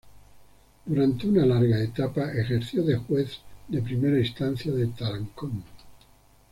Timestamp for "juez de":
2.97-3.83